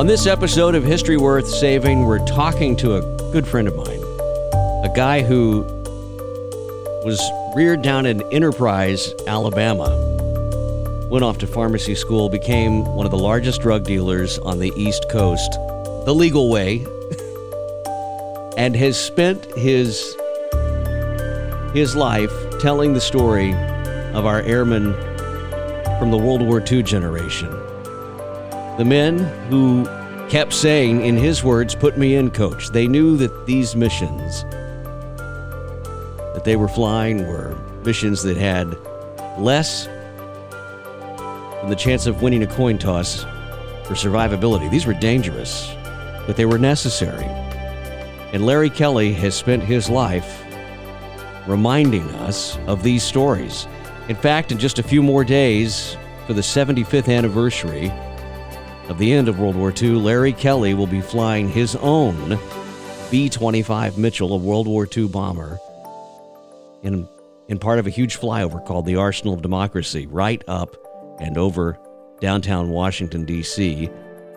[0.00, 4.02] On this episode of History Worth Saving, we're talking to a good friend of mine,
[4.82, 5.60] a guy who
[7.04, 7.20] was
[7.54, 9.90] reared down in Enterprise, Alabama,
[11.10, 15.04] went off to pharmacy school, became one of the largest drug dealers on the East
[15.10, 15.52] Coast,
[16.06, 16.78] the legal way,
[18.56, 20.16] and has spent his
[21.74, 23.52] his life telling the story
[24.14, 24.94] of our airmen
[25.98, 27.54] from the World War II generation.
[28.78, 29.18] The men
[29.50, 29.84] who
[30.28, 32.70] kept saying, in his words, put me in, coach.
[32.70, 34.44] They knew that these missions
[36.34, 38.76] that they were flying were missions that had
[39.38, 43.24] less than the chance of winning a coin toss
[43.84, 44.70] for survivability.
[44.70, 45.70] These were dangerous,
[46.26, 47.24] but they were necessary.
[48.32, 50.44] And Larry Kelly has spent his life
[51.46, 53.66] reminding us of these stories.
[54.08, 55.96] In fact, in just a few more days,
[56.26, 57.92] for the 75th anniversary
[58.90, 62.38] of the end of World War II, Larry Kelly will be flying his own
[63.08, 65.60] B 25 Mitchell, a World War II bomber,
[66.82, 67.08] in,
[67.46, 70.76] in part of a huge flyover called the Arsenal of Democracy, right up
[71.20, 71.78] and over
[72.20, 73.88] downtown Washington, D.C.,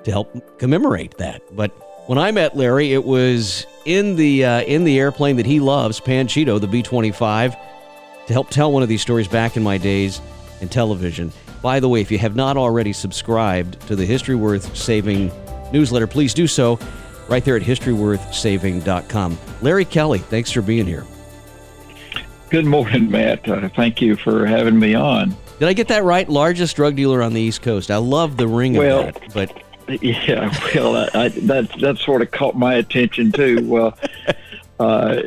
[0.03, 1.41] to help commemorate that.
[1.55, 1.71] But
[2.07, 5.99] when I met Larry, it was in the, uh, in the airplane that he loves,
[5.99, 7.55] Panchito, the B 25,
[8.27, 10.21] to help tell one of these stories back in my days
[10.61, 11.31] in television.
[11.63, 15.31] By the way, if you have not already subscribed to the History Worth Saving
[15.71, 16.77] newsletter, please do so
[17.29, 19.37] right there at historyworthsaving.com.
[19.61, 21.05] Larry Kelly, thanks for being here.
[22.49, 23.47] Good morning, Matt.
[23.47, 25.35] Uh, thank you for having me on.
[25.59, 26.27] Did I get that right?
[26.27, 27.89] Largest drug dealer on the East Coast.
[27.89, 29.63] I love the ring well, of that, but
[30.03, 33.65] yeah, well, I, I, that that sort of caught my attention too.
[33.65, 33.97] Well,
[34.79, 35.21] uh,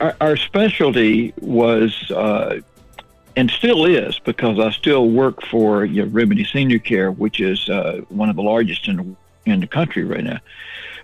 [0.00, 2.60] our, our, specialty was uh,
[3.36, 7.68] and still is because I still work for you know, Remedi Senior Care, which is
[7.68, 9.16] uh, one of the largest in the,
[9.50, 10.40] in the country right now.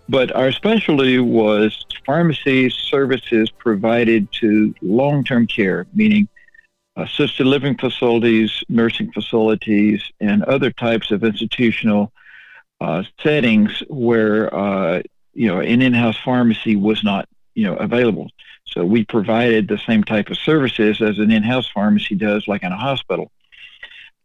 [0.09, 6.27] But our specialty was pharmacy services provided to long-term care, meaning
[6.97, 12.13] assisted living facilities, nursing facilities, and other types of institutional
[12.81, 15.03] uh, settings where uh,
[15.35, 18.31] you know an in-house pharmacy was not you know available.
[18.67, 22.73] So we provided the same type of services as an in-house pharmacy does, like in
[22.73, 23.31] a hospital.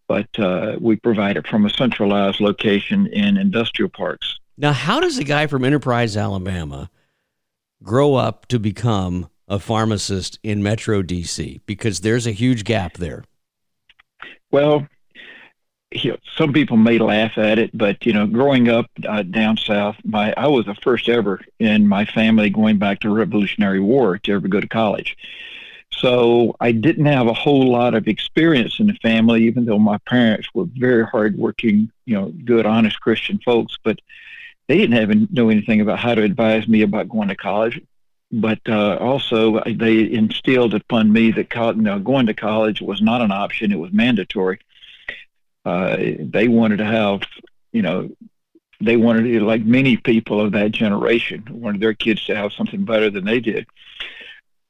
[0.08, 4.40] But uh, we provide it from a centralized location in industrial parks.
[4.58, 6.90] Now, how does a guy from Enterprise, Alabama,
[7.84, 11.60] grow up to become a pharmacist in Metro DC?
[11.66, 13.26] Because there's a huge gap there.
[14.50, 14.88] Well,
[16.04, 19.58] you know, some people may laugh at it, but you know, growing up uh, down
[19.58, 23.80] south, my I was the first ever in my family going back to the Revolutionary
[23.80, 25.18] War to ever go to college.
[25.92, 29.98] So I didn't have a whole lot of experience in the family, even though my
[30.00, 33.78] parents were very hardworking, you know, good, honest Christian folks.
[33.84, 34.00] But
[34.68, 37.82] they didn't have know anything about how to advise me about going to college.
[38.32, 43.02] But uh, also, they instilled upon me that co- you know, going to college was
[43.02, 44.60] not an option; it was mandatory
[45.68, 47.24] uh, they wanted to have,
[47.74, 48.10] you know,
[48.80, 52.86] they wanted to, like many people of that generation, wanted their kids to have something
[52.86, 53.68] better than they did.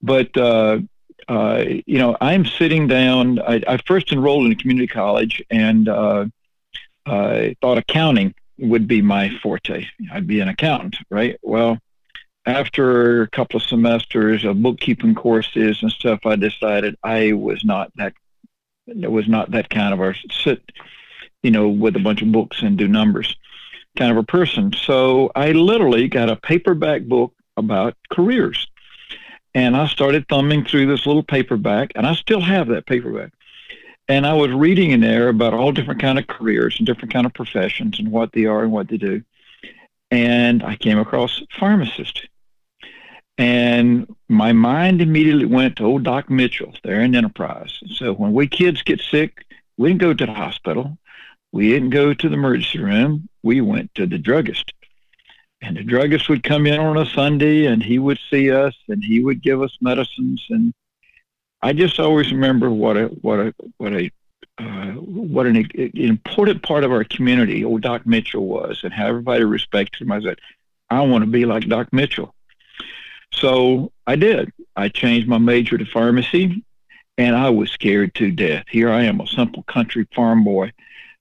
[0.01, 0.79] But, uh,
[1.27, 3.37] uh, you know, I'm sitting down.
[3.37, 6.25] I, I, first enrolled in a community college and uh,
[7.05, 9.85] I thought accounting would be my forte.
[10.11, 11.37] I'd be an accountant, right?
[11.43, 11.77] Well,
[12.47, 17.91] after a couple of semesters of bookkeeping courses and stuff, I decided I was not
[17.97, 18.13] that
[18.87, 20.71] it was not that kind of a sit,
[21.43, 23.35] you know, with a bunch of books and do numbers
[23.97, 24.71] kind of a person.
[24.73, 28.67] So I literally got a paperback book about careers.
[29.53, 33.31] And I started thumbing through this little paperback, and I still have that paperback.
[34.07, 37.25] And I was reading in there about all different kind of careers and different kind
[37.25, 39.23] of professions and what they are and what they do.
[40.11, 42.27] And I came across pharmacist.
[43.37, 47.79] And my mind immediately went to old Doc Mitchell there in Enterprise.
[47.95, 49.45] So when we kids get sick,
[49.77, 50.97] we didn't go to the hospital.
[51.51, 53.29] We didn't go to the emergency room.
[53.43, 54.73] We went to the druggist.
[55.61, 59.03] And the druggist would come in on a Sunday and he would see us and
[59.03, 60.45] he would give us medicines.
[60.49, 60.73] And
[61.61, 64.11] I just always remember what a, what a, what a,
[64.59, 69.07] uh, what an, an important part of our community old Doc Mitchell was and how
[69.07, 70.11] everybody respected him.
[70.11, 70.39] I said,
[70.89, 72.33] I want to be like Doc Mitchell.
[73.39, 74.51] So I did.
[74.75, 76.63] I changed my major to pharmacy,
[77.17, 78.65] and I was scared to death.
[78.69, 80.71] Here I am, a simple country farm boy,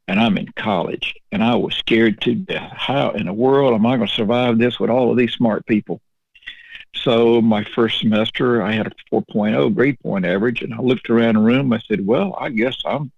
[0.09, 2.73] and I'm in college, and I was scared to death.
[2.75, 5.67] How in the world am I going to survive this with all of these smart
[5.67, 6.01] people?
[6.95, 11.35] So my first semester, I had a 4.0 grade point average, and I looked around
[11.35, 11.73] the room.
[11.73, 13.13] I said, "Well, I guess I'm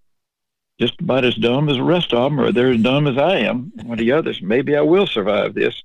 [0.80, 3.38] just about as dumb as the rest of them, or they're as dumb as I
[3.38, 3.72] am.
[3.76, 4.42] One of the others.
[4.42, 5.84] Maybe I will survive this."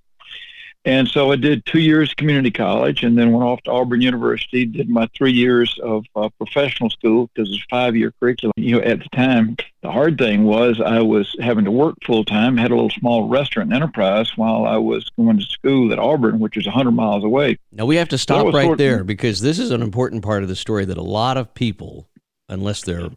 [0.85, 4.65] And so I did two years community college and then went off to Auburn University,
[4.65, 8.51] did my three years of uh, professional school because it's a five year curriculum.
[8.57, 12.25] You know, at the time, the hard thing was I was having to work full
[12.25, 16.39] time, had a little small restaurant enterprise while I was going to school at Auburn,
[16.39, 17.57] which is 100 miles away.
[17.71, 20.49] Now we have to stop so right there because this is an important part of
[20.49, 22.09] the story that a lot of people,
[22.49, 23.09] unless they're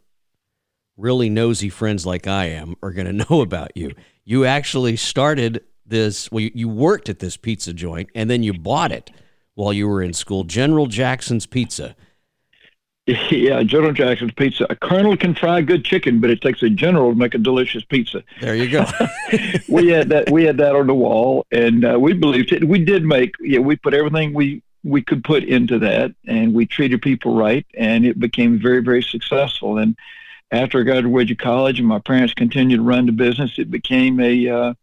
[0.97, 3.93] really nosy friends like I am, are going to know about you.
[4.25, 8.53] You actually started this well you, you worked at this pizza joint and then you
[8.53, 9.11] bought it
[9.55, 10.45] while you were in school.
[10.45, 11.97] General jackson's pizza.
[13.31, 14.67] Yeah general jackson's pizza.
[14.69, 17.85] A colonel can fry good chicken but it takes a general to make a delicious
[17.85, 18.25] pizza.
[18.41, 18.85] There you go.
[19.69, 22.65] We had that we had that on the wall and uh, we believed it.
[22.65, 26.67] We did make yeah we put everything we we could put into that and we
[26.67, 29.79] treated people right and it became very very successful.
[29.79, 29.97] And
[30.51, 34.49] after I graduated college and my parents continued to run the business, it became a
[34.49, 34.75] uh,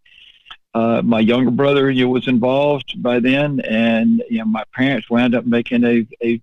[0.74, 5.10] uh, my younger brother you know, was involved by then, and you know, my parents
[5.10, 6.42] wound up making a, a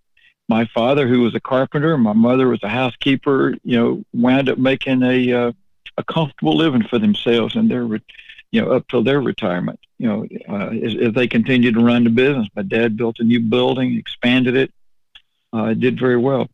[0.49, 4.59] my father, who was a carpenter, my mother was a housekeeper, you know, wound up
[4.59, 5.53] making a uh,
[5.97, 7.85] a comfortable living for themselves and their,
[8.51, 9.79] you know, up till their retirement.
[9.99, 13.41] You know, uh, as they continued to run the business, my dad built a new
[13.41, 14.73] building, expanded it,
[15.53, 16.49] uh, did very well.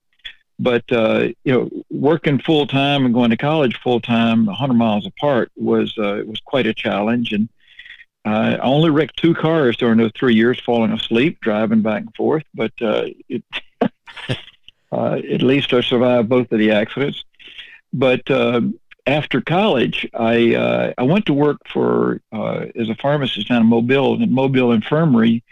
[0.58, 5.06] But uh, you know, working full time and going to college full time, 100 miles
[5.06, 7.32] apart, was uh, was quite a challenge.
[7.32, 7.48] And
[8.26, 12.42] I only wrecked two cars during those three years, falling asleep, driving back and forth.
[12.54, 13.44] But uh, it,
[14.92, 17.24] uh, at least I survived both of the accidents.
[17.92, 18.62] But uh,
[19.06, 23.68] after college, I uh, I went to work for uh, as a pharmacist down in
[23.68, 25.44] Mobile, in Mobile Infirmary,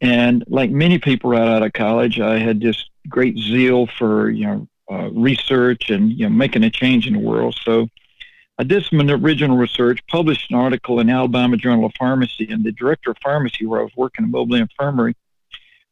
[0.00, 4.46] and like many people right out of college, I had this great zeal for you
[4.46, 7.56] know uh, research and you know making a change in the world.
[7.64, 7.88] So
[8.60, 12.72] I did some original research, published an article in Alabama Journal of Pharmacy, and the
[12.72, 15.16] director of pharmacy where I was working at Mobile Infirmary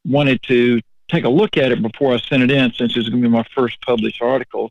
[0.05, 3.09] wanted to take a look at it before I sent it in since it was
[3.09, 4.71] going to be my first published article.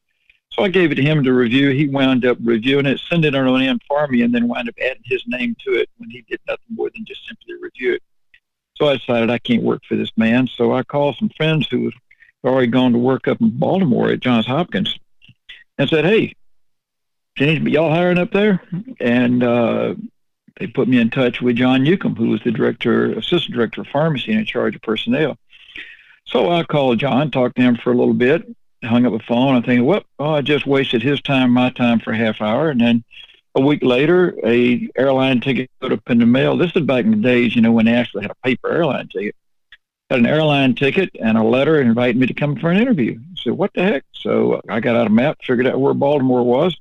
[0.52, 1.72] So I gave it to him to review.
[1.72, 4.76] He wound up reviewing it, sent it on in for me, and then wound up
[4.80, 8.04] adding his name to it when he did nothing more than just simply review it.
[8.76, 10.46] So I decided I can't work for this man.
[10.46, 11.94] So I called some friends who had
[12.44, 14.96] already gone to work up in Baltimore at Johns Hopkins
[15.80, 16.36] and said, hey,
[17.38, 18.64] Jenny, y'all hiring up there?
[19.00, 19.94] And uh,
[20.60, 23.88] they put me in touch with John Newcomb, who was the director, assistant director of
[23.88, 25.38] pharmacy and in charge of personnel.
[26.26, 28.44] So I called John, talked to him for a little bit,
[28.84, 29.54] hung up the phone.
[29.54, 32.72] I'm thinking, well, oh, I just wasted his time, my time for a half hour.
[32.72, 33.04] And then
[33.54, 36.58] a week later, a airline ticket put up in the mail.
[36.58, 39.10] This is back in the days, you know, when they actually had a paper airline
[39.10, 39.36] ticket.
[40.10, 43.20] Had an airline ticket and a letter inviting me to come for an interview.
[43.20, 44.06] I said, what the heck?
[44.14, 46.76] So I got out a map, figured out where Baltimore was,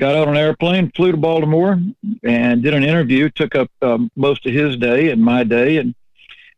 [0.00, 1.78] got out on an airplane, flew to Baltimore,
[2.24, 3.28] and did an interview.
[3.28, 5.94] Took up um, most of his day and my day, and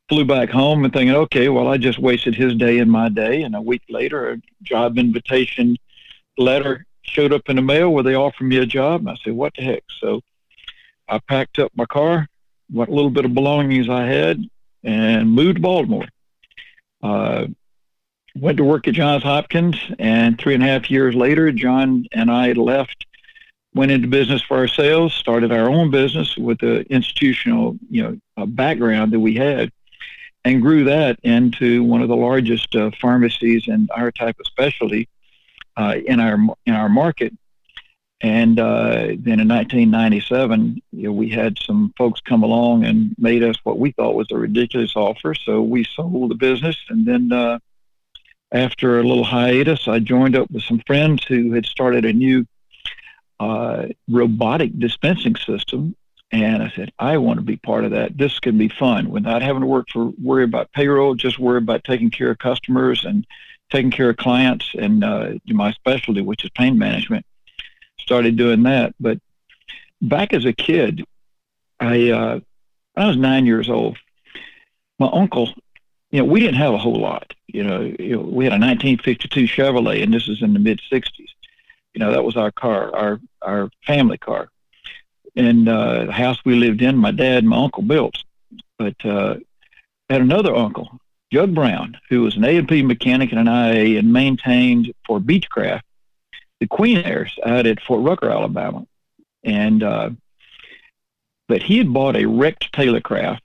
[0.09, 3.43] flew back home and thinking, okay, well, I just wasted his day and my day.
[3.43, 5.77] And a week later, a job invitation
[6.39, 9.01] letter showed up in the mail where they offered me a job.
[9.01, 9.83] And I said, what the heck?
[9.99, 10.21] So
[11.09, 12.29] I packed up my car,
[12.71, 14.43] what little bit of belongings I had,
[14.85, 16.07] and moved to Baltimore.
[17.03, 17.47] Uh,
[18.37, 22.31] went to work at Johns Hopkins, and three and a half years later, John and
[22.31, 23.05] I left
[23.75, 28.47] went into business for ourselves, started our own business with the institutional, you know, uh,
[28.47, 29.73] background that we had,
[30.45, 35.09] and grew that into one of the largest uh, pharmacies in our type of specialty
[35.77, 37.33] uh, in our in our market.
[38.21, 43.43] And uh, then in 1997, you know, we had some folks come along and made
[43.43, 45.35] us what we thought was a ridiculous offer.
[45.35, 46.77] So we sold the business.
[46.89, 47.59] And then uh,
[48.53, 52.47] after a little hiatus, I joined up with some friends who had started a new
[53.43, 55.97] uh, robotic dispensing system.
[56.31, 58.17] And I said, I want to be part of that.
[58.17, 61.85] This can be fun without having to work for worry about payroll, just worry about
[61.85, 63.27] taking care of customers and
[63.71, 67.27] taking care of clients and uh, my specialty, which is pain management
[67.99, 68.95] started doing that.
[69.01, 69.19] But
[70.01, 71.05] back as a kid,
[71.81, 72.41] I uh,
[72.97, 73.99] I was nine years old.
[74.99, 75.53] My uncle,
[76.11, 77.35] you know, we didn't have a whole lot.
[77.47, 80.81] You know, you know we had a 1952 Chevrolet, and this is in the mid
[80.91, 81.32] 60s.
[81.95, 84.49] You know, that was our car, our our family car,
[85.37, 88.23] and uh, the house we lived in, my dad and my uncle built.
[88.79, 89.37] But uh,
[90.09, 90.99] I had another uncle,
[91.33, 95.83] Jug Brown, who was an A&P mechanic and an IA and maintained for Beechcraft
[96.63, 98.87] the Queen Airs out at Fort Rucker, Alabama,
[99.43, 100.11] and uh,
[101.49, 103.41] but he had bought a wrecked Taylorcraft.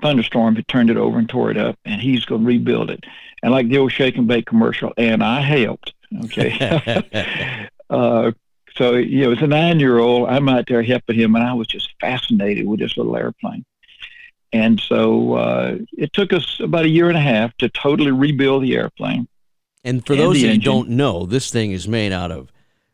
[0.00, 3.02] Thunderstorm had turned it over and tore it up, and he's going to rebuild it.
[3.42, 5.92] And like the old shake and bake commercial, and I helped.
[6.26, 7.68] Okay.
[7.92, 8.32] uh,
[8.74, 11.90] so you know, as a nine-year-old, I'm out there helping him, and I was just
[12.00, 13.64] fascinated with this little airplane.
[14.52, 18.62] And so uh, it took us about a year and a half to totally rebuild
[18.62, 19.28] the airplane.
[19.84, 22.52] And for and those who don't know, this thing is made out of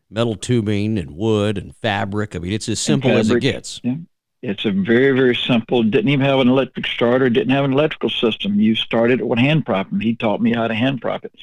[0.09, 2.35] metal tubing and wood and fabric.
[2.35, 3.81] I mean, it's as simple as it gets.
[3.83, 3.95] Yeah.
[4.41, 5.83] It's a very, very simple.
[5.83, 7.29] Didn't even have an electric starter.
[7.29, 8.59] Didn't have an electrical system.
[8.59, 11.33] You started it with hand prop, and He taught me how to hand prop it,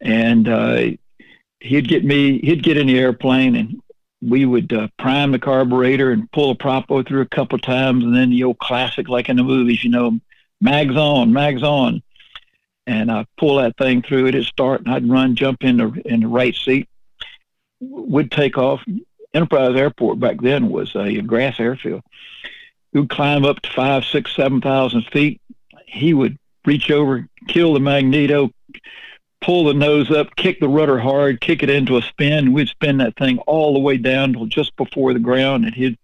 [0.00, 0.86] and uh,
[1.60, 2.38] he'd get me.
[2.40, 3.82] He'd get in the airplane, and
[4.20, 8.14] we would uh, prime the carburetor and pull the propo through a couple times, and
[8.14, 10.18] then the old classic, like in the movies, you know,
[10.60, 12.02] mags on, mags on,
[12.86, 14.26] and I'd pull that thing through.
[14.26, 16.88] It'd start, and I'd run, jump in the in the right seat,
[17.80, 18.82] would take off.
[19.34, 22.02] Enterprise Airport back then was a grass airfield.
[22.92, 25.40] We would climb up to five, six, seven thousand feet.
[25.86, 28.50] He would reach over, kill the magneto,
[29.40, 32.52] pull the nose up, kick the rudder hard, kick it into a spin.
[32.52, 35.98] We'd spin that thing all the way down till just before the ground, and he'd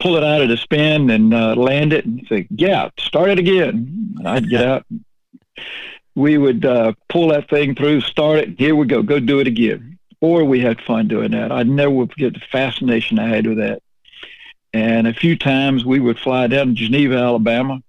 [0.00, 3.38] pull it out of the spin and uh, land it and say, "Yeah, start it
[3.38, 4.86] again." And I'd get out.
[6.14, 8.58] We would uh, pull that thing through, start it.
[8.58, 9.02] Here we go.
[9.02, 11.52] Go do it again Or we had fun doing that.
[11.52, 13.82] I never forget the fascination I had with that.
[14.72, 17.82] And a few times we would fly down to Geneva, Alabama,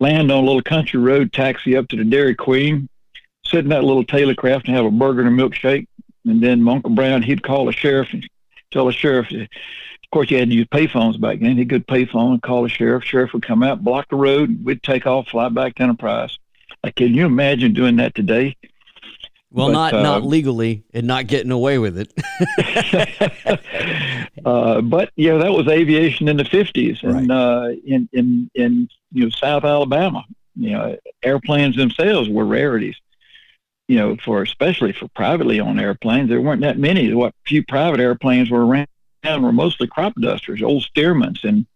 [0.00, 2.88] land on a little country road, taxi up to the Dairy Queen,
[3.52, 5.86] sit in that little Taylorcraft and have a burger and a milkshake.
[6.24, 8.28] And then Uncle Brown, he'd call the sheriff and
[8.70, 9.30] tell the sheriff.
[9.30, 9.48] Of
[10.10, 11.56] course, you had to use payphones back then.
[11.56, 13.04] He'd go to payphone and call the sheriff.
[13.04, 14.48] Sheriff would come out, block the road.
[14.48, 16.38] and We'd take off, fly back to Enterprise.
[16.82, 18.56] Like, can you imagine doing that today?
[19.50, 22.10] Well, but, not uh, not legally and not getting away with it.
[24.46, 27.30] uh, but yeah, that was aviation in the fifties, and right.
[27.30, 30.24] uh, in in in you know South Alabama,
[30.56, 32.96] you know, airplanes themselves were rarities.
[33.92, 37.12] You know, for especially for privately owned airplanes, there weren't that many.
[37.12, 38.88] What few private airplanes were around
[39.42, 41.66] were mostly crop dusters, old Stearmans, and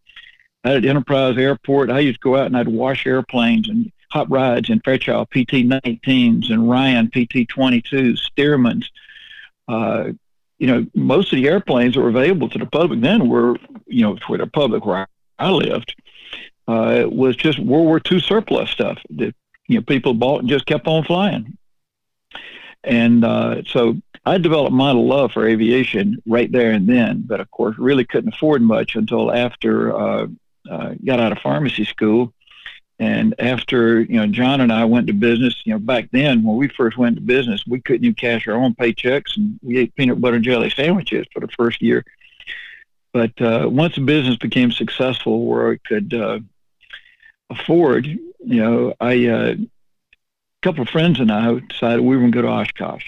[0.64, 4.70] at Enterprise Airport, I used to go out and I'd wash airplanes and hot rides
[4.70, 8.86] in Fairchild PT-19s and Ryan PT-22s, Stearmans.
[9.68, 10.12] Uh,
[10.58, 14.00] you know, most of the airplanes that were available to the public then were, you
[14.00, 15.06] know, for the public where
[15.38, 15.94] I lived,
[16.66, 19.34] uh, was just World War II surplus stuff that,
[19.68, 21.58] you know, people bought and just kept on flying.
[22.84, 27.50] And uh, so I developed my love for aviation right there and then, but of
[27.50, 30.26] course, really couldn't afford much until after uh,
[30.70, 32.32] uh, got out of pharmacy school
[32.98, 36.56] and after, you know, John and I went to business, you know, back then when
[36.56, 39.94] we first went to business, we couldn't even cash our own paychecks and we ate
[39.94, 42.04] peanut butter and jelly sandwiches for the first year.
[43.12, 46.40] But uh, once the business became successful where I could uh,
[47.50, 49.54] afford, you know, I, uh,
[50.66, 53.04] couple of friends and I decided we were going to go to Oshkosh.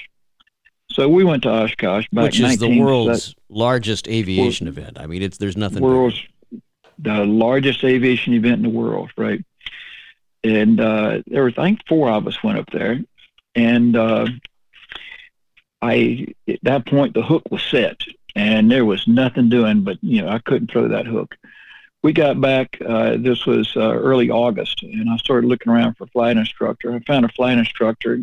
[0.91, 4.99] So we went to Oshkosh back Which is 19, the world's largest aviation world, event.
[4.99, 5.83] I mean, it's there's nothing.
[5.83, 6.21] World's
[6.99, 9.45] the largest aviation event in the world, right?
[10.45, 13.01] and uh, there was I think four of us went up there,
[13.55, 14.27] and uh,
[15.83, 18.01] I at that point the hook was set,
[18.35, 21.35] and there was nothing doing, but you know I couldn't throw that hook.
[22.03, 22.79] We got back.
[22.85, 26.93] Uh, this was uh, early August, and I started looking around for a flight instructor.
[26.95, 28.21] I found a flight instructor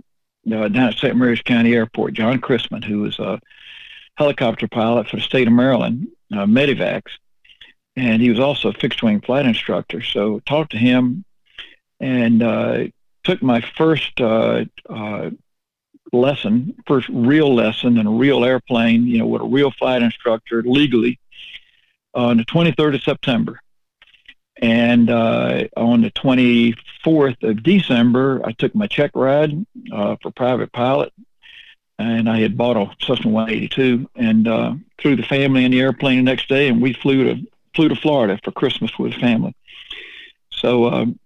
[0.47, 1.15] uh, down at St.
[1.15, 3.39] Mary's County Airport, John Chrisman, who was a
[4.17, 7.11] helicopter pilot for the state of Maryland, uh, Medivacs,
[7.97, 10.01] and he was also a fixed wing flight instructor.
[10.01, 11.25] So talked to him,
[11.99, 12.85] and uh,
[13.25, 15.31] took my first uh, uh,
[16.13, 20.63] lesson, first real lesson in a real airplane, you know, with a real flight instructor
[20.63, 21.19] legally
[22.13, 23.59] on the 23rd of September.
[24.61, 30.71] And uh, on the 24th of December, I took my check ride uh, for private
[30.71, 31.11] pilot,
[31.99, 36.17] and I had bought a Cessna 182 and uh, threw the family in the airplane
[36.17, 39.53] the next day, and we flew to flew to Florida for Christmas with the family.
[40.49, 41.19] So um,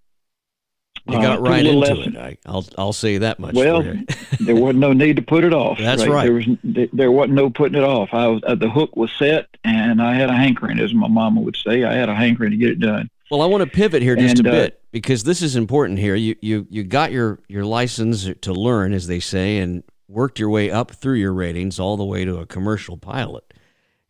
[1.07, 2.15] you got uh, right into lesson.
[2.15, 2.39] it.
[2.45, 3.53] I, will I'll say that much.
[3.53, 3.83] Well,
[4.39, 5.77] there wasn't no need to put it off.
[5.77, 6.09] That's right.
[6.09, 6.23] right.
[6.23, 8.09] There was there wasn't no putting it off.
[8.11, 11.41] I was uh, the hook was set, and I had a hankering, as my mama
[11.41, 11.83] would say.
[11.83, 13.09] I had a hankering to get it done.
[13.29, 15.99] Well, I want to pivot here just and, a uh, bit because this is important
[15.99, 16.15] here.
[16.15, 20.49] You you you got your your license to learn, as they say, and worked your
[20.49, 23.53] way up through your ratings all the way to a commercial pilot.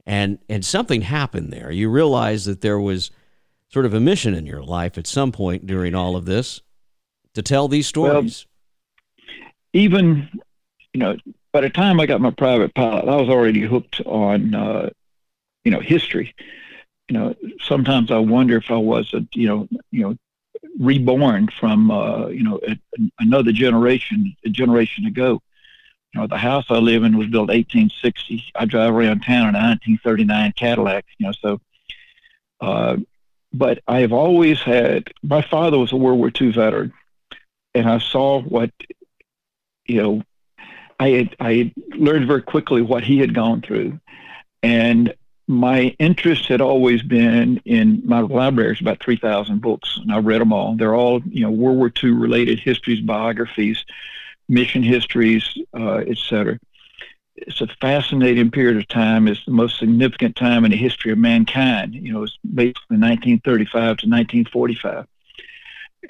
[0.06, 1.70] And and something happened there.
[1.70, 3.12] You realized that there was
[3.68, 6.62] sort of a mission in your life at some point during all of this
[7.34, 8.46] to tell these stories.
[9.14, 10.30] Well, even
[10.94, 11.18] you know,
[11.52, 14.90] by the time I got my private pilot, I was already hooked on uh,
[15.66, 16.34] you know history
[17.10, 20.16] you know, sometimes I wonder if I was a, you know, you know,
[20.80, 22.78] reborn from, uh, you know, a,
[23.20, 25.42] another generation, a generation ago.
[26.14, 28.46] You know, the house I live in was built 1860.
[28.56, 31.06] I drive around town in a 1939 Cadillac.
[31.18, 31.62] You know, so.
[32.62, 32.98] Uh,
[33.52, 35.12] but I have always had.
[35.24, 36.94] My father was a World War II veteran,
[37.74, 38.72] and I saw what,
[39.86, 40.24] you know,
[41.00, 44.00] I had I had learned very quickly what he had gone through,
[44.62, 45.14] and
[45.50, 50.42] my interest had always been in my library is about 3,000 books, and I've read
[50.42, 50.76] them all.
[50.76, 53.84] They're all, you know, World War II related histories, biographies,
[54.48, 56.60] mission histories, uh, etc.
[57.36, 59.28] It's a fascinating period of time.
[59.28, 61.96] It's the most significant time in the history of mankind.
[61.96, 65.08] You know, it's basically 1935 to 1945,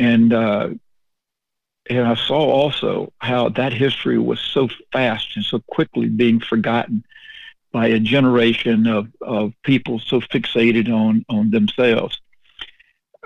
[0.02, 0.70] and uh,
[1.90, 7.06] and I saw also how that history was so fast and so quickly being forgotten
[7.72, 12.20] by a generation of, of people so fixated on, on themselves.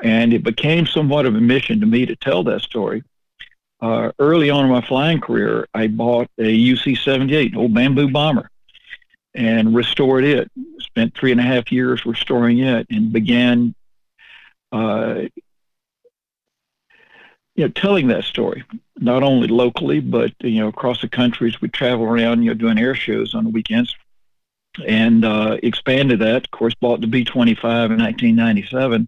[0.02, 3.04] And it became somewhat of a mission to me to tell that story.
[3.82, 8.50] Uh, early on in my flying career, I bought a UC 78, old bamboo bomber,
[9.34, 10.52] and restored it.
[10.80, 13.76] Spent three and a half years restoring it and began
[14.72, 15.24] uh,
[17.56, 18.64] you know, telling that story,
[18.98, 22.56] not only locally, but, you know, across the country as we travel around, you know,
[22.56, 23.96] doing air shows on the weekends
[24.88, 26.46] and uh, expanded that.
[26.46, 29.08] Of course, bought the B 25 in 1997.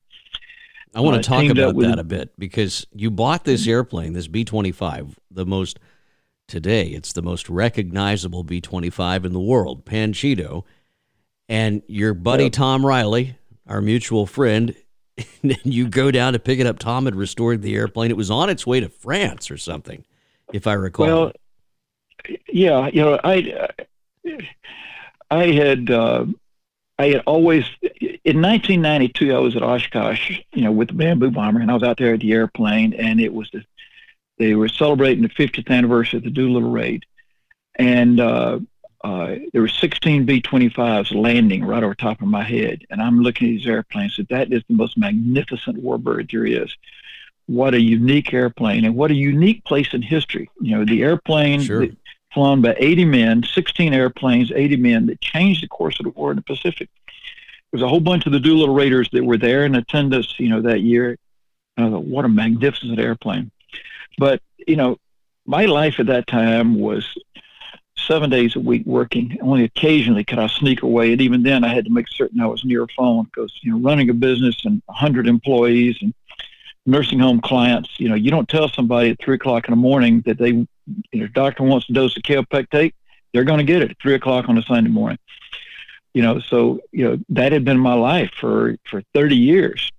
[0.94, 4.28] I want to uh, talk about that a bit because you bought this airplane, this
[4.28, 5.80] B 25, the most
[6.48, 10.64] today, it's the most recognizable B 25 in the world, Panchito.
[11.48, 12.54] And your buddy yep.
[12.54, 14.76] Tom Riley, our mutual friend,
[15.44, 16.80] and you go down to pick it up.
[16.80, 18.10] Tom had restored the airplane.
[18.10, 20.04] It was on its way to France or something,
[20.54, 21.06] if I recall.
[21.06, 21.32] Well,
[22.48, 23.70] yeah, you know, I.
[24.26, 24.32] Uh,
[25.36, 26.26] I had uh,
[26.98, 27.66] I had always
[28.02, 31.84] in 1992 I was at Oshkosh, you know, with the bamboo bomber, and I was
[31.84, 33.64] out there at the airplane, and it was the
[34.38, 37.06] they were celebrating the 50th anniversary of the Doolittle raid,
[37.76, 38.60] and uh,
[39.02, 43.48] uh, there were 16 B-25s landing right over top of my head, and I'm looking
[43.48, 44.16] at these airplanes.
[44.16, 46.76] So that is the most magnificent warbird there is.
[47.46, 50.50] What a unique airplane, and what a unique place in history.
[50.60, 51.62] You know, the airplane.
[51.62, 51.88] Sure.
[51.88, 51.96] The,
[52.36, 56.32] flown by 80 men, 16 airplanes, 80 men that changed the course of the war
[56.32, 56.90] in the Pacific.
[57.08, 60.50] There was a whole bunch of the Doolittle Raiders that were there in attendance, you
[60.50, 61.18] know, that year.
[61.78, 63.52] Thought, what a magnificent airplane.
[64.18, 64.98] But, you know,
[65.46, 67.18] my life at that time was
[67.98, 69.38] seven days a week working.
[69.42, 71.14] Only occasionally could I sneak away.
[71.14, 73.72] And even then, I had to make certain I was near a phone because, you
[73.72, 76.14] know, running a business and 100 employees and
[76.86, 80.22] nursing home clients, you know, you don't tell somebody at three o'clock in the morning
[80.26, 80.68] that they, you
[81.14, 82.94] know, doctor wants a dose of kaopectate,
[83.34, 85.18] they're going to get it at three o'clock on a Sunday morning.
[86.14, 89.92] You know, so you know that had been my life for for 30 years,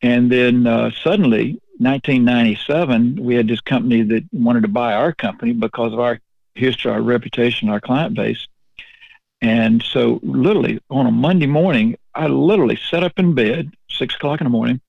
[0.00, 5.52] and then uh, suddenly, 1997, we had this company that wanted to buy our company
[5.52, 6.20] because of our
[6.54, 8.46] history, our reputation, our client base.
[9.42, 14.40] And so, literally, on a Monday morning, I literally sat up in bed, six o'clock
[14.40, 14.80] in the morning,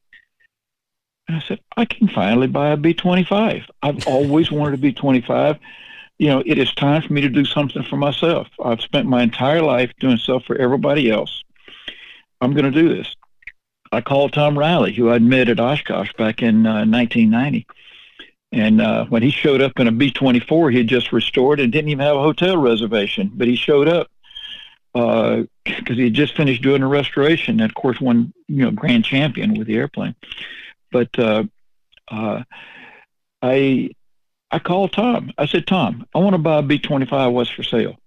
[1.27, 3.63] and I said, I can finally buy a B 25.
[3.81, 5.57] I've always wanted a B 25.
[6.19, 8.47] You know, it is time for me to do something for myself.
[8.63, 11.43] I've spent my entire life doing stuff for everybody else.
[12.41, 13.15] I'm going to do this.
[13.91, 17.67] I called Tom Riley, who I'd met at Oshkosh back in uh, 1990.
[18.51, 21.71] And uh, when he showed up in a B 24, he had just restored and
[21.71, 24.07] didn't even have a hotel reservation, but he showed up
[24.93, 25.45] because
[25.89, 29.05] uh, he had just finished doing a restoration and, of course, won, you know, grand
[29.05, 30.15] champion with the airplane.
[30.91, 31.43] But uh,
[32.09, 32.43] uh,
[33.41, 33.91] I
[34.51, 35.31] I called Tom.
[35.37, 37.33] I said, Tom, I want to buy a B-25.
[37.33, 37.97] What's for sale?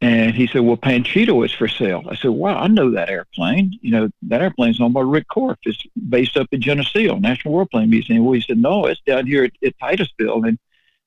[0.00, 2.02] And he said, well, Panchito is for sale.
[2.10, 3.78] I said, wow, I know that airplane.
[3.80, 5.56] You know, that airplane's owned by Rick Korf.
[5.62, 8.22] It's based up in Geneseo, National Warplane Museum.
[8.22, 10.58] Well, he said, no, it's down here at, at Titusville and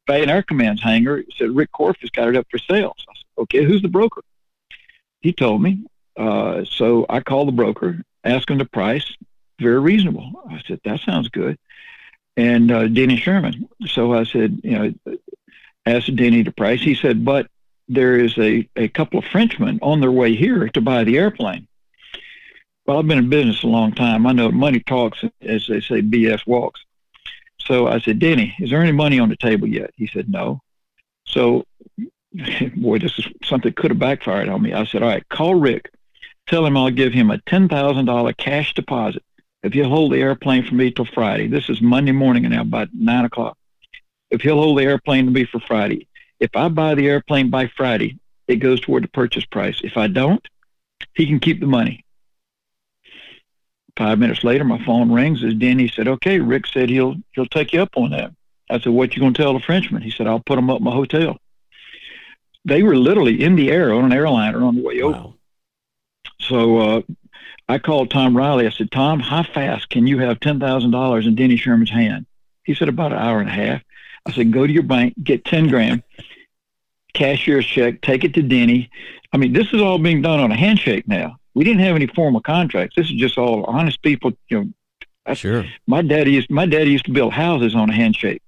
[0.07, 1.17] Valiant Air Command's hangar.
[1.17, 2.95] He said, Rick Korf has got it up for sale.
[2.97, 4.23] So I said, okay, who's the broker?
[5.21, 5.85] He told me.
[6.15, 9.15] Uh, so I called the broker, asked him the price.
[9.59, 10.43] Very reasonable.
[10.49, 11.57] I said, that sounds good.
[12.35, 13.67] And uh, Denny Sherman.
[13.87, 15.17] So I said, you know,
[15.85, 16.81] asked Denny the price.
[16.81, 17.47] He said, but
[17.87, 21.67] there is a, a couple of Frenchmen on their way here to buy the airplane.
[22.85, 24.27] Well, I've been in business a long time.
[24.27, 26.81] I know money talks, as they say, BS walks.
[27.59, 29.91] So I said, Denny, is there any money on the table yet?
[29.95, 30.61] He said, no.
[31.25, 31.65] So,
[32.75, 34.73] boy, this is something could have backfired on me.
[34.73, 35.91] I said, all right, call Rick.
[36.47, 39.23] Tell him I'll give him a $10,000 cash deposit
[39.63, 41.47] if he'll hold the airplane for me till Friday.
[41.47, 43.57] This is Monday morning now, about 9 o'clock.
[44.29, 46.07] If he'll hold the airplane to me for Friday,
[46.39, 49.81] if I buy the airplane by Friday, it goes toward the purchase price.
[49.83, 50.45] If I don't,
[51.15, 52.03] he can keep the money.
[53.97, 55.43] Five minutes later, my phone rings.
[55.43, 58.31] As Denny said, "Okay, Rick said he'll he'll take you up on that."
[58.69, 60.91] I said, "What you gonna tell the Frenchman?" He said, "I'll put him up my
[60.91, 61.39] hotel."
[62.63, 65.09] They were literally in the air on an airliner on the way wow.
[65.09, 65.33] over.
[66.39, 67.01] So uh,
[67.69, 68.65] I called Tom Riley.
[68.65, 72.25] I said, "Tom, how fast can you have ten thousand dollars in Denny Sherman's hand?"
[72.63, 73.81] He said, "About an hour and a half."
[74.27, 76.03] I said, go to your bank, get 10 grand,
[77.13, 78.89] cashier's check, take it to Denny.
[79.31, 81.37] I mean, this is all being done on a handshake now.
[81.53, 82.95] We didn't have any formal contracts.
[82.97, 84.33] This is just all honest people.
[84.49, 84.69] You know,
[85.25, 85.65] I, sure.
[85.87, 88.41] My daddy used my daddy used to build houses on a handshake.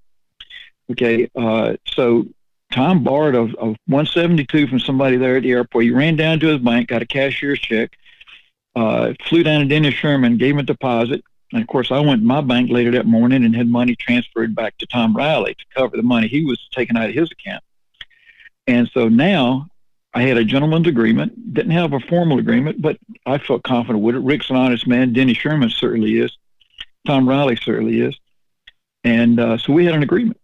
[0.91, 2.27] Okay, uh, so
[2.71, 5.86] Tom borrowed a, a 172 from somebody there at the airport.
[5.86, 7.97] He ran down to his bank, got a cashier's check,
[8.75, 12.21] uh, flew down to Dennis Sherman, gave him a deposit, and of course, I went
[12.21, 15.65] to my bank later that morning and had money transferred back to Tom Riley to
[15.75, 17.63] cover the money he was taking out of his account.
[18.67, 19.67] And so now
[20.13, 24.15] I had a gentleman's agreement, didn't have a formal agreement, but I felt confident with
[24.15, 24.19] it.
[24.19, 25.13] Rick's an honest man.
[25.13, 26.38] Denny Sherman certainly is.
[27.08, 28.15] Tom Riley certainly is.
[29.03, 30.39] And uh, so we had an agreement.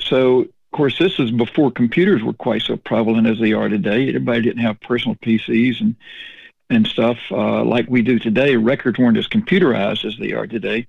[0.00, 4.08] So, of course, this is before computers were quite so prevalent as they are today.
[4.08, 5.94] Everybody didn't have personal PCs and
[6.72, 8.56] and stuff uh, like we do today.
[8.56, 10.86] Records weren't as computerized as they are today.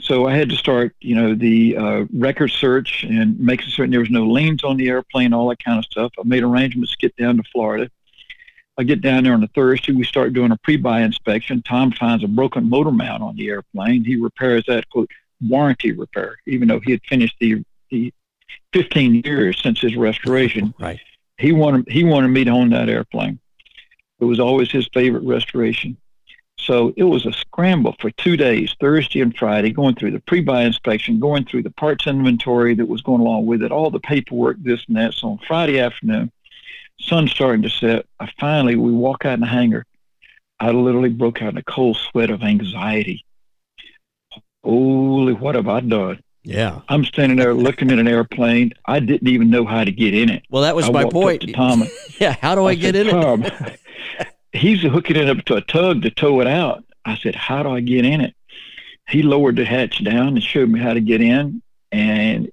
[0.00, 4.00] So I had to start, you know, the uh, record search and making certain there
[4.00, 6.12] was no liens on the airplane, all that kind of stuff.
[6.18, 7.88] I made arrangements to get down to Florida.
[8.78, 9.92] I get down there on a Thursday.
[9.92, 11.62] We start doing a pre-buy inspection.
[11.62, 14.04] Tom finds a broken motor mount on the airplane.
[14.04, 15.10] He repairs that, quote,
[15.46, 18.12] warranty repair, even though he had finished the, the
[18.72, 20.74] 15 years since his restoration.
[20.80, 21.00] Right.
[21.38, 23.38] He wanted, he wanted me to own that airplane.
[24.22, 25.96] It was always his favorite restoration.
[26.56, 30.62] So it was a scramble for two days, Thursday and Friday, going through the pre-buy
[30.62, 34.58] inspection, going through the parts inventory that was going along with it, all the paperwork,
[34.60, 35.14] this and that.
[35.14, 36.30] So on Friday afternoon,
[37.00, 38.06] sun starting to set.
[38.20, 39.84] I finally, we walk out in the hangar.
[40.60, 43.24] I literally broke out in a cold sweat of anxiety.
[44.62, 46.22] Holy, what have I done?
[46.44, 46.80] Yeah.
[46.88, 48.72] I'm standing there looking at an airplane.
[48.86, 50.44] I didn't even know how to get in it.
[50.48, 51.52] Well, that was I my point.
[51.54, 51.84] Tom,
[52.20, 53.80] yeah, how do I, I get said, in it?
[54.52, 56.84] he's hooking it up to a tug to tow it out.
[57.04, 58.34] I said, How do I get in it?
[59.08, 61.62] He lowered the hatch down and showed me how to get in.
[61.90, 62.50] And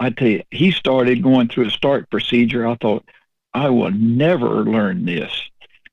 [0.00, 2.66] I tell you, he started going through a start procedure.
[2.66, 3.04] I thought,
[3.52, 5.32] I will never learn this.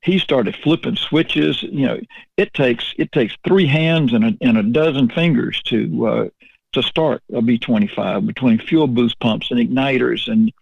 [0.02, 1.62] He started flipping switches.
[1.62, 2.00] You know,
[2.36, 6.28] it takes it takes three hands and a, and a dozen fingers to uh,
[6.72, 10.52] to start a B25 between fuel boost pumps and igniters and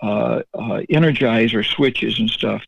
[0.00, 2.62] uh, uh, energizer switches and stuff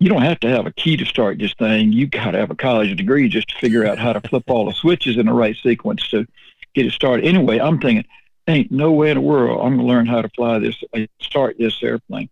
[0.00, 1.92] you don't have to have a key to start this thing.
[1.92, 4.66] You got to have a college degree just to figure out how to flip all
[4.66, 6.26] the switches in the right sequence to
[6.74, 7.24] get it started.
[7.24, 8.04] Anyway, I'm thinking,
[8.48, 11.06] ain't no way in the world I'm going to learn how to fly this, uh,
[11.20, 12.28] start this airplane.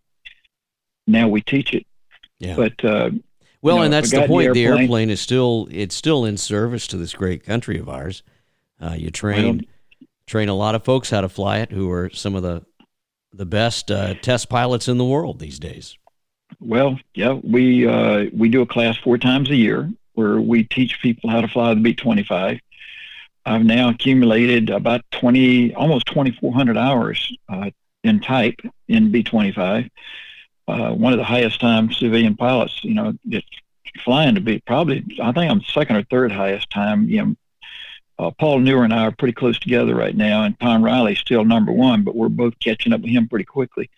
[1.06, 1.86] Now we teach it.
[2.38, 2.56] Yeah.
[2.56, 3.10] But, uh,
[3.62, 4.52] well, you know, and that's the point.
[4.54, 4.66] The airplane.
[4.66, 8.24] airplane, the airplane, is still it's still in service to this great country of ours.
[8.80, 9.68] Uh, you train
[10.00, 12.64] well, train a lot of folks how to fly it, who are some of the
[13.32, 15.96] the best uh, test pilots in the world these days.
[16.64, 21.00] Well, yeah, we uh, we do a class four times a year where we teach
[21.02, 22.60] people how to fly the B-25.
[23.44, 27.70] I've now accumulated about 20, almost 2,400 hours uh,
[28.04, 29.90] in type in B-25.
[30.68, 33.46] Uh, one of the highest time civilian pilots, you know, it's
[34.04, 37.08] flying to be probably, I think I'm second or third highest time.
[37.08, 37.36] You know,
[38.20, 41.44] uh, Paul Newer and I are pretty close together right now, and Tom Riley's still
[41.44, 43.90] number one, but we're both catching up with him pretty quickly.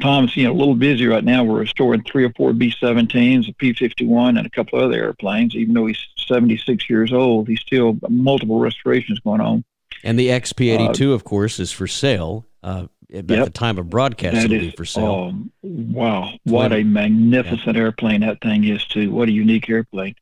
[0.00, 1.44] Tom's you know a little busy right now.
[1.44, 5.54] We're restoring three or four B-17s, a P-51, and a couple other airplanes.
[5.54, 9.64] Even though he's 76 years old, he's still multiple restorations going on.
[10.04, 12.46] And the XP82, uh, of course, is for sale.
[12.62, 13.44] Uh, at yep.
[13.46, 15.04] the time of broadcast, that it'll is, be for sale.
[15.04, 16.32] Oh, wow.
[16.44, 17.82] What a magnificent yeah.
[17.82, 19.10] airplane that thing is, too.
[19.10, 20.14] What a unique airplane.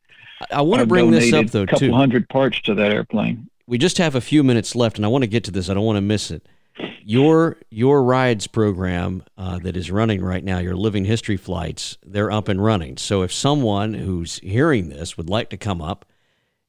[0.51, 1.75] I, I want to bring this up, though, too.
[1.75, 3.49] A couple hundred parts to that airplane.
[3.65, 5.69] We just have a few minutes left, and I want to get to this.
[5.69, 6.47] I don't want to miss it.
[7.03, 12.31] Your your rides program uh, that is running right now, your Living History flights, they're
[12.31, 12.97] up and running.
[12.97, 16.05] So if someone who's hearing this would like to come up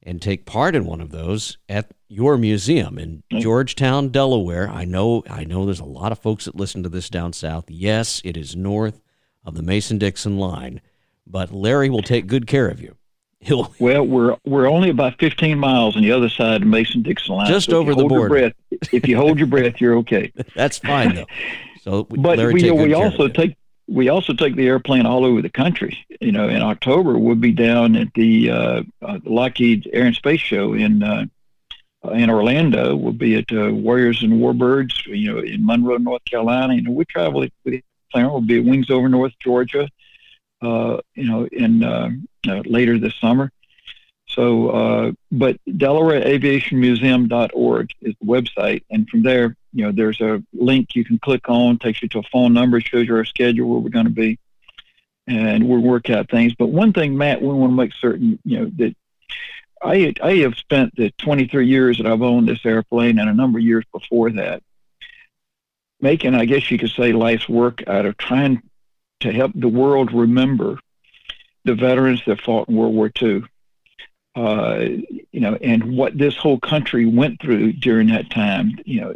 [0.03, 3.39] and take part in one of those at your museum in mm.
[3.39, 4.69] Georgetown, Delaware.
[4.69, 7.69] I know I know there's a lot of folks that listen to this down south.
[7.69, 9.01] Yes, it is north
[9.45, 10.81] of the Mason-Dixon line,
[11.27, 12.95] but Larry will take good care of you.
[13.41, 17.47] He'll Well, we're we're only about 15 miles on the other side of Mason-Dixon line.
[17.47, 18.29] Just so over the border.
[18.29, 18.53] Breath,
[18.91, 20.31] if you hold your breath, you're okay.
[20.55, 21.25] That's fine though.
[21.81, 23.55] So but Larry we, we also take
[23.87, 26.05] we also take the airplane all over the country.
[26.19, 30.41] You know, in October we'll be down at the uh, uh, Lockheed Air and Space
[30.41, 31.25] Show in uh,
[32.11, 32.97] in Orlando.
[32.97, 35.05] We'll be at uh, Warriors and Warbirds.
[35.05, 36.75] You know, in Monroe, North Carolina.
[36.75, 38.25] You know, we travel with the plane.
[38.25, 39.87] We'll be at Wings Over North Georgia.
[40.61, 43.51] Uh, you know, in uh, later this summer.
[44.27, 50.95] So, uh, but DelawareAviationMuseum.org is the website, and from there, you know, there's a link
[50.95, 53.79] you can click on, takes you to a phone number, shows you our schedule where
[53.79, 54.37] we're going to be,
[55.25, 56.53] and we'll work out things.
[56.53, 58.95] But one thing, Matt, we want to make certain, you know, that
[59.81, 63.57] I I have spent the 23 years that I've owned this airplane, and a number
[63.57, 64.61] of years before that,
[66.01, 68.61] making, I guess you could say, life's work out of trying
[69.21, 70.77] to help the world remember
[71.69, 73.43] the veterans that fought in World War II
[74.35, 74.85] uh,
[75.31, 78.77] you know, and what this whole country went through during that time.
[78.85, 79.13] You know,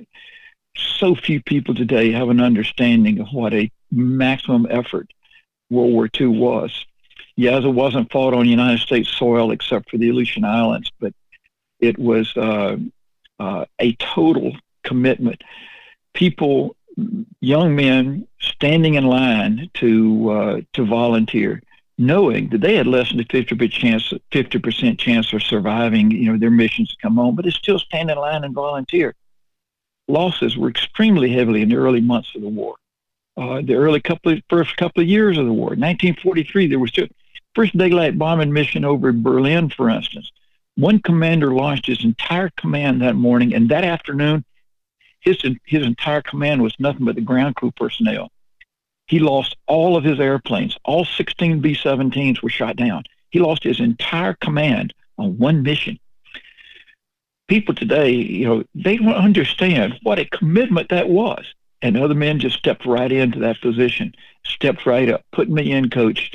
[0.75, 5.13] so few people today have an understanding of what a maximum effort
[5.69, 6.85] World War II was.
[7.35, 11.13] Yes, it wasn't fought on United States soil except for the Aleutian Islands, but
[11.79, 12.77] it was uh,
[13.39, 15.41] uh, a total commitment.
[16.13, 16.75] People,
[17.39, 21.61] young men, standing in line to uh, to volunteer
[21.97, 26.37] knowing that they had less than a 50% chance, 50% chance of surviving, you know,
[26.37, 29.13] their missions to come home, but they still stand in line and volunteer.
[30.07, 32.75] Losses were extremely heavily in the early months of the war.
[33.37, 35.69] Uh, the early couple of, first couple of years of the war.
[35.69, 37.07] 1943, there was two,
[37.55, 40.31] first daylight bombing mission over Berlin, for instance.
[40.75, 44.43] One commander launched his entire command that morning, and that afternoon,
[45.19, 48.31] his his entire command was nothing but the ground crew personnel.
[49.07, 50.77] He lost all of his airplanes.
[50.83, 53.03] All 16 B 17s were shot down.
[53.29, 55.99] He lost his entire command on one mission.
[57.47, 61.45] People today, you know, they don't understand what a commitment that was.
[61.81, 65.89] And other men just stepped right into that position, stepped right up, put me in,
[65.89, 66.31] coach,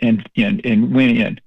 [0.00, 1.40] and, and, and went in.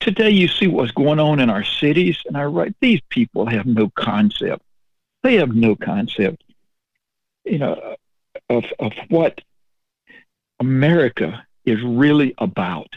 [0.00, 3.66] Today, you see what's going on in our cities, and I write, these people have
[3.66, 4.62] no concept.
[5.22, 6.42] They have no concept.
[7.44, 7.96] You know,
[8.50, 9.40] of, of what
[10.58, 12.88] America is really about.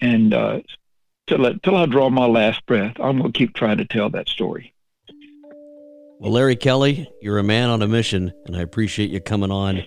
[0.00, 0.60] And uh,
[1.26, 4.08] till, I, till I draw my last breath, I'm going to keep trying to tell
[4.10, 4.72] that story.
[6.18, 9.84] Well, Larry Kelly, you're a man on a mission, and I appreciate you coming on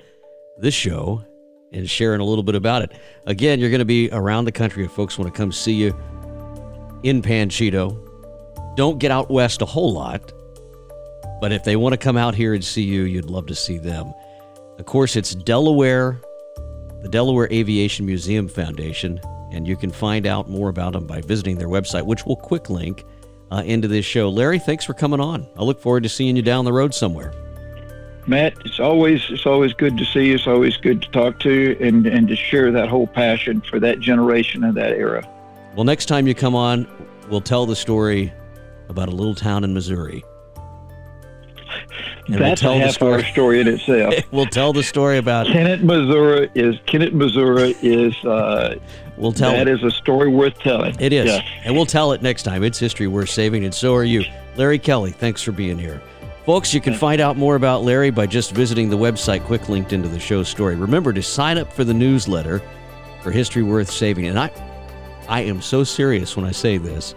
[0.59, 1.25] this show
[1.71, 2.91] and sharing a little bit about it.
[3.25, 5.87] Again, you're going to be around the country if folks want to come see you
[7.03, 7.97] in Panchito.
[8.75, 10.31] Don't get out west a whole lot,
[11.41, 13.77] but if they want to come out here and see you, you'd love to see
[13.77, 14.13] them.
[14.79, 16.21] Of course, it's Delaware,
[17.01, 19.19] the Delaware Aviation Museum Foundation,
[19.51, 22.69] and you can find out more about them by visiting their website, which we'll quick
[22.69, 23.03] link
[23.51, 24.29] uh, into this show.
[24.29, 25.45] Larry, thanks for coming on.
[25.57, 27.33] I look forward to seeing you down the road somewhere.
[28.25, 30.35] Matt, it's always it's always good to see you.
[30.35, 33.81] It's always good to talk to you and, and to share that whole passion for
[33.81, 35.27] that generation and that era.
[35.75, 36.87] Well, next time you come on,
[37.29, 38.31] we'll tell the story
[38.87, 40.23] about a little town in Missouri
[42.27, 43.13] and That's we'll tell a half story.
[43.13, 44.13] hour story in itself.
[44.31, 46.49] we'll tell the story about Kennett, Missouri.
[46.55, 48.75] Is Kennett, Missouri is uh,
[49.17, 49.73] we'll tell that it.
[49.73, 50.95] is a story worth telling.
[50.99, 51.41] It is, yeah.
[51.63, 52.63] and we'll tell it next time.
[52.63, 54.23] It's history worth saving, and so are you,
[54.55, 55.11] Larry Kelly.
[55.11, 56.01] Thanks for being here.
[56.45, 59.93] Folks, you can find out more about Larry by just visiting the website quick linked
[59.93, 60.75] into the show story.
[60.75, 62.61] Remember to sign up for the newsletter
[63.21, 64.25] for History Worth Saving.
[64.27, 64.49] And I
[65.27, 67.13] I am so serious when I say this.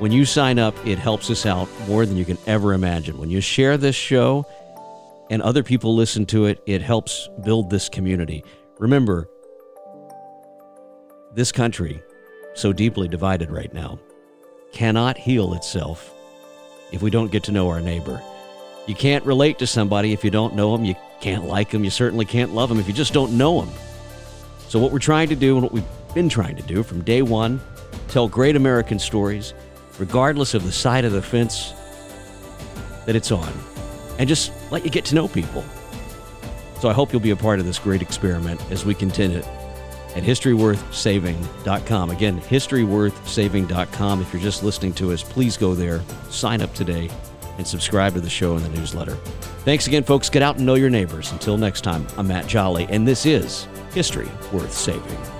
[0.00, 3.18] When you sign up, it helps us out more than you can ever imagine.
[3.18, 4.46] When you share this show
[5.28, 8.42] and other people listen to it, it helps build this community.
[8.78, 9.28] Remember,
[11.34, 12.02] this country,
[12.54, 14.00] so deeply divided right now,
[14.72, 16.10] cannot heal itself
[16.92, 18.22] if we don't get to know our neighbor.
[18.86, 20.86] You can't relate to somebody if you don't know them.
[20.86, 21.84] You can't like them.
[21.84, 23.74] You certainly can't love them if you just don't know them.
[24.66, 25.84] So, what we're trying to do and what we've
[26.14, 27.60] been trying to do from day one,
[28.08, 29.52] tell great American stories
[30.00, 31.74] regardless of the side of the fence
[33.06, 33.52] that it's on
[34.18, 35.64] and just let you get to know people.
[36.80, 39.46] So I hope you'll be a part of this great experiment as we continue it
[40.16, 42.10] at historyworthsaving.com.
[42.10, 44.20] Again, historyworthsaving.com.
[44.22, 47.10] If you're just listening to us, please go there, sign up today,
[47.58, 49.14] and subscribe to the show and the newsletter.
[49.64, 50.30] Thanks again, folks.
[50.30, 51.30] Get out and know your neighbors.
[51.32, 55.39] Until next time, I'm Matt Jolly, and this is History Worth Saving.